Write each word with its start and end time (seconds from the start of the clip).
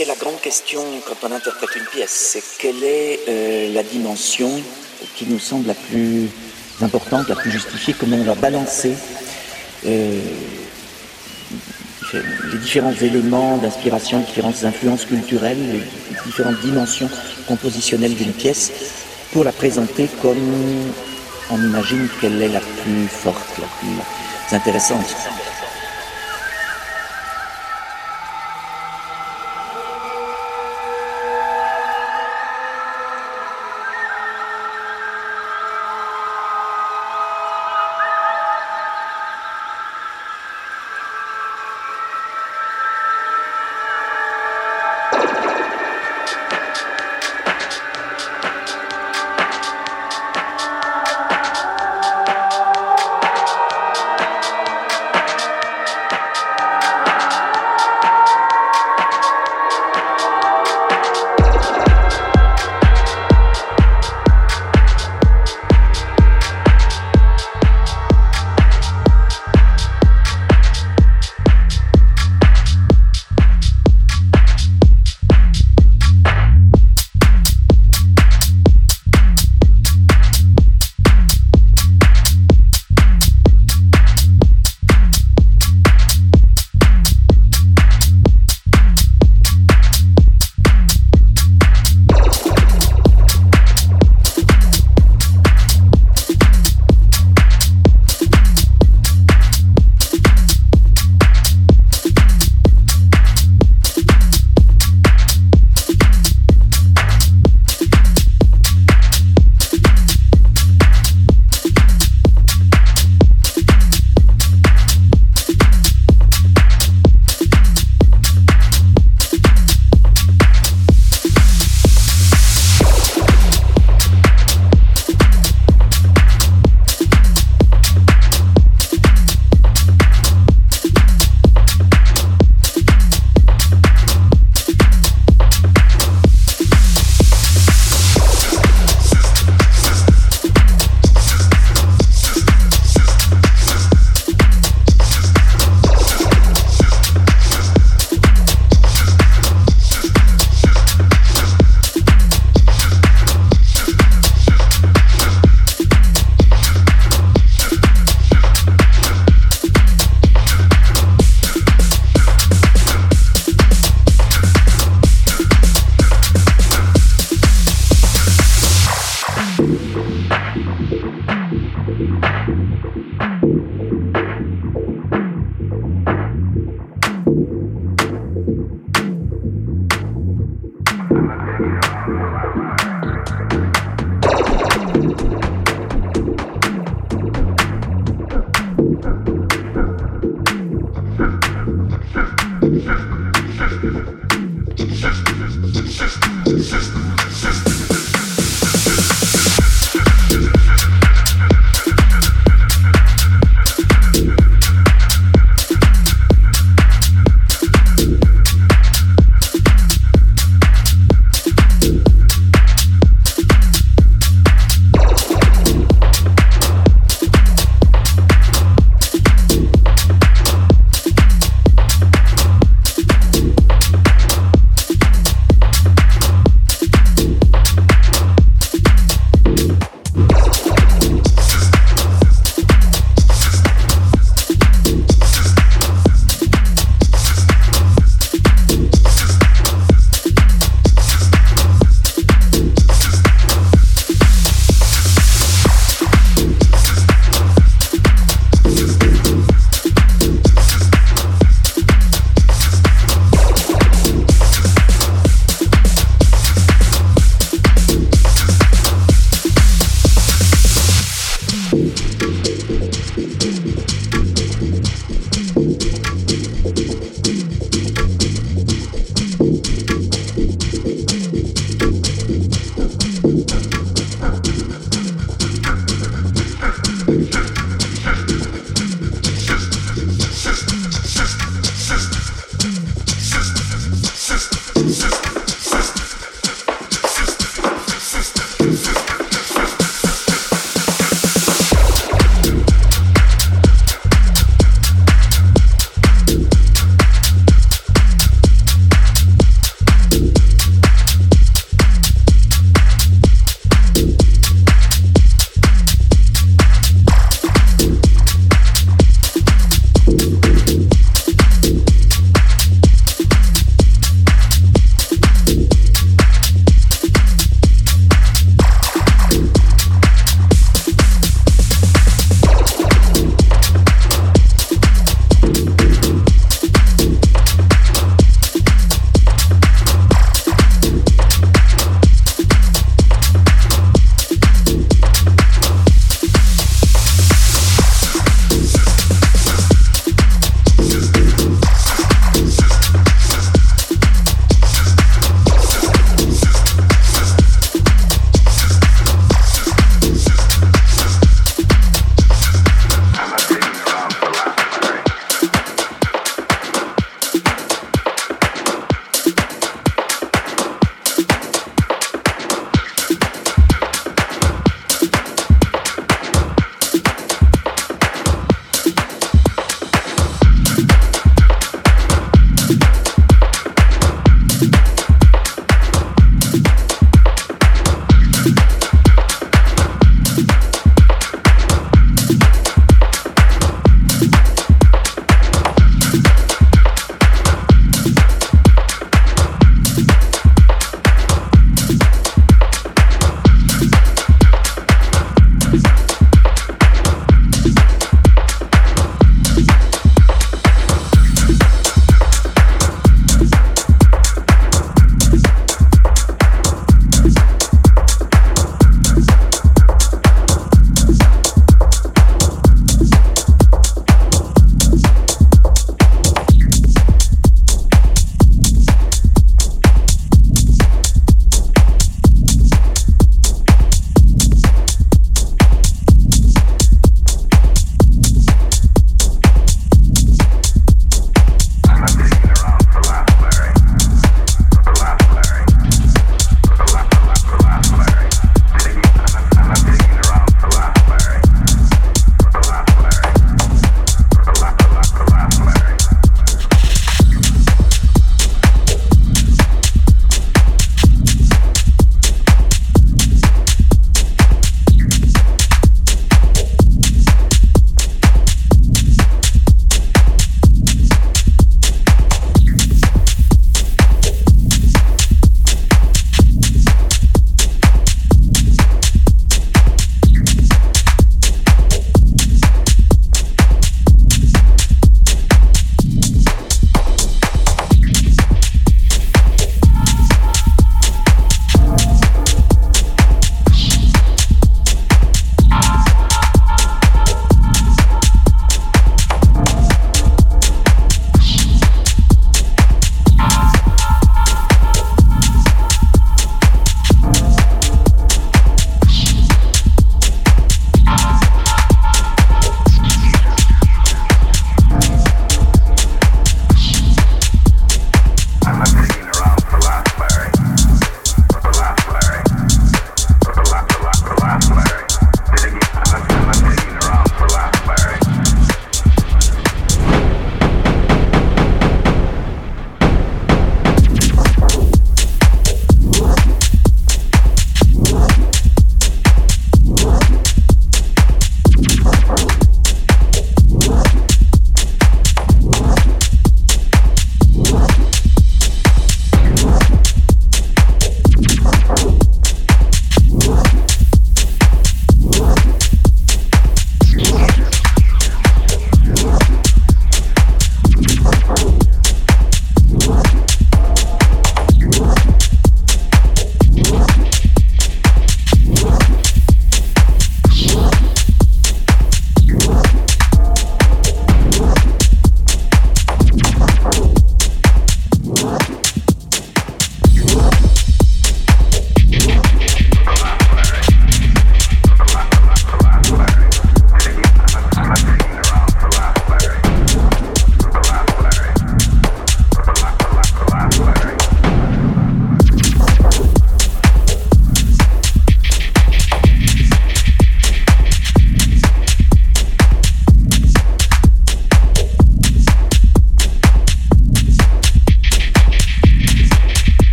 c'est 0.00 0.06
la 0.06 0.14
grande 0.14 0.40
question 0.40 0.80
quand 1.06 1.28
on 1.28 1.32
interprète 1.32 1.76
une 1.76 1.84
pièce. 1.84 2.32
C'est 2.32 2.42
quelle 2.58 2.82
est 2.82 3.20
euh, 3.28 3.74
la 3.74 3.82
dimension 3.82 4.50
qui 5.14 5.26
nous 5.26 5.38
semble 5.38 5.66
la 5.66 5.74
plus 5.74 6.30
importante, 6.80 7.28
la 7.28 7.34
plus 7.34 7.50
justifiée, 7.50 7.94
comment 7.98 8.16
on 8.16 8.24
va 8.24 8.34
balancer 8.34 8.94
euh, 9.84 10.20
les 12.14 12.58
différents 12.60 12.94
éléments 12.94 13.58
d'inspiration, 13.58 14.20
les 14.20 14.24
différentes 14.24 14.64
influences 14.64 15.04
culturelles, 15.04 15.58
les 15.70 15.82
différentes 16.24 16.60
dimensions 16.60 17.10
compositionnelles 17.46 18.14
d'une 18.14 18.32
pièce 18.32 18.72
pour 19.32 19.44
la 19.44 19.52
présenter 19.52 20.08
comme 20.22 20.92
on 21.50 21.58
imagine 21.58 22.08
qu'elle 22.22 22.40
est 22.40 22.48
la 22.48 22.60
plus 22.60 23.06
forte, 23.06 23.58
la 23.58 23.66
plus 23.78 24.56
intéressante. 24.56 25.14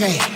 me. 0.00 0.31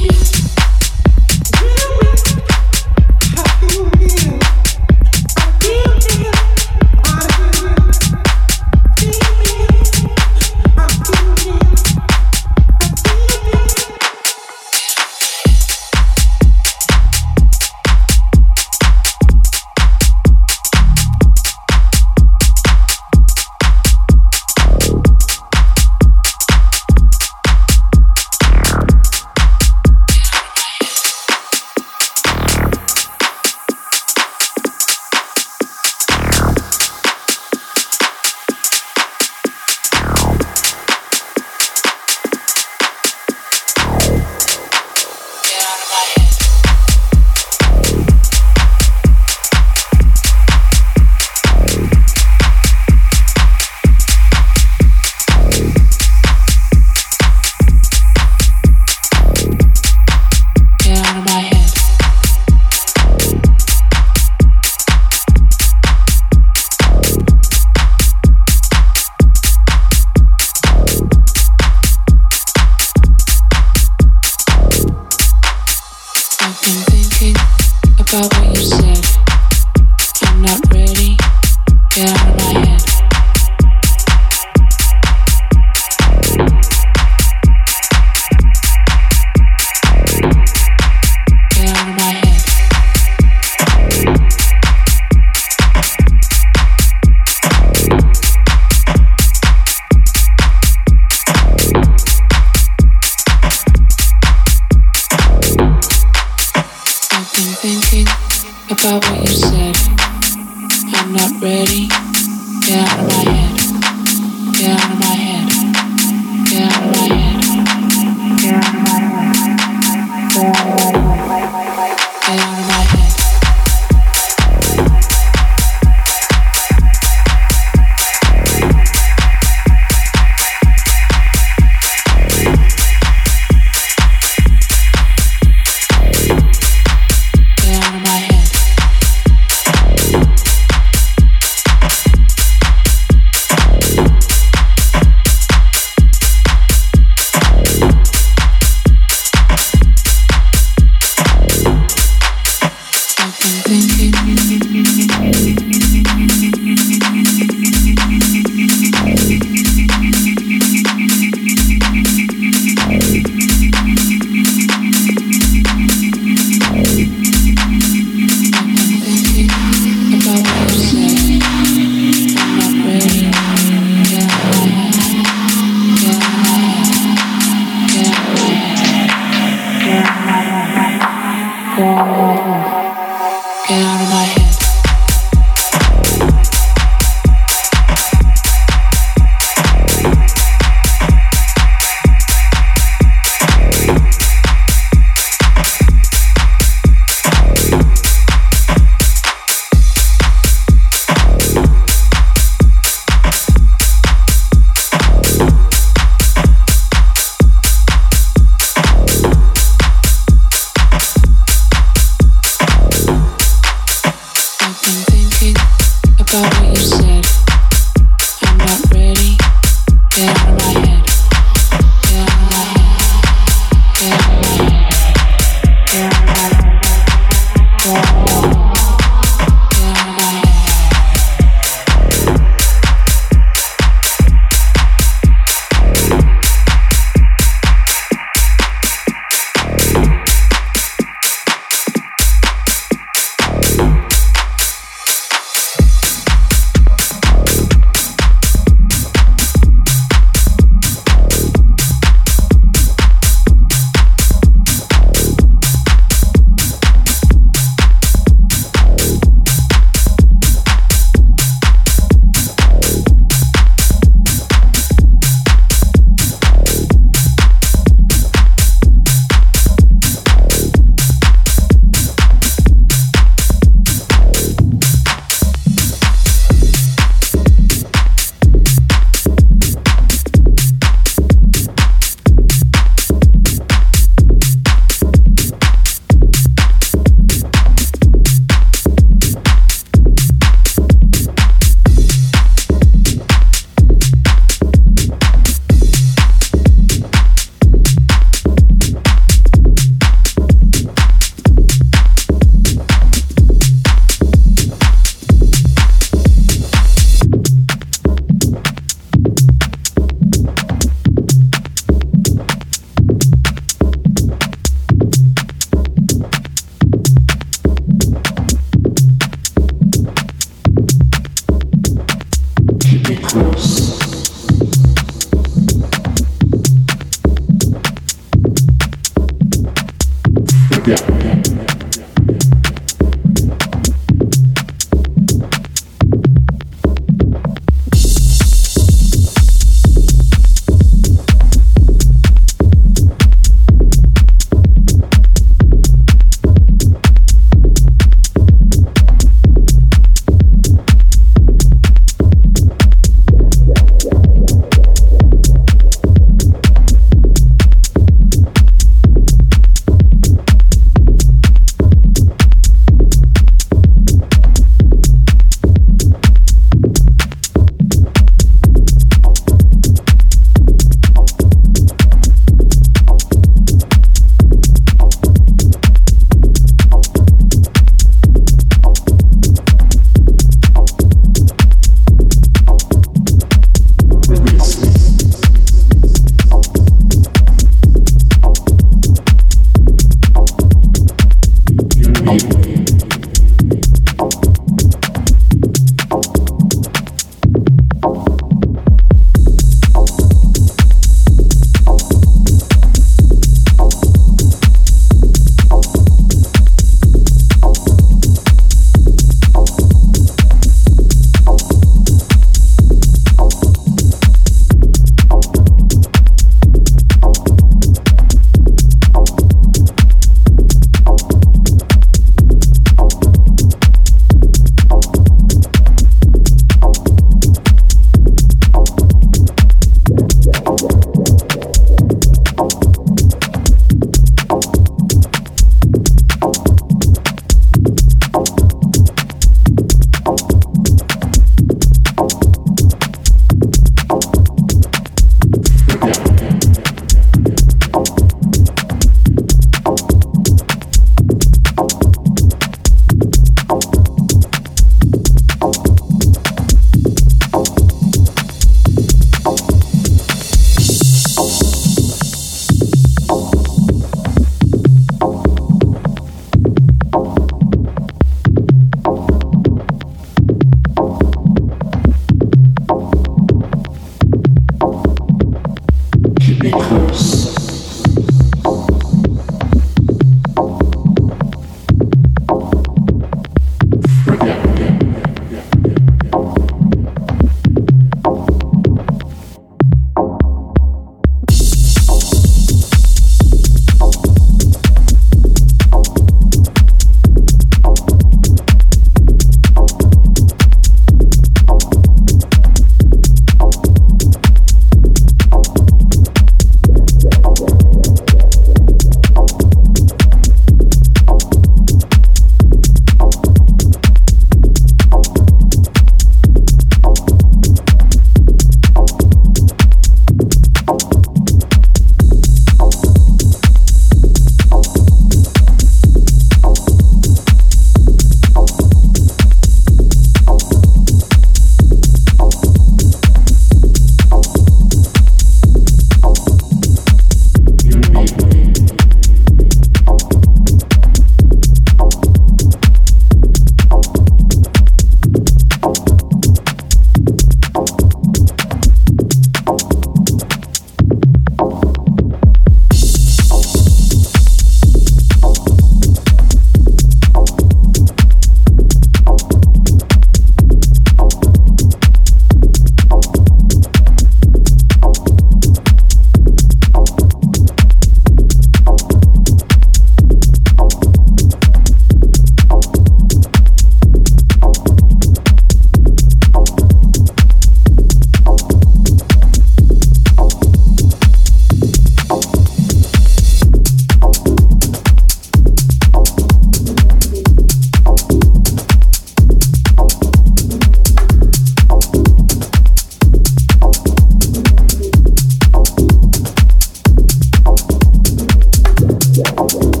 Yeah. 599.43 600.00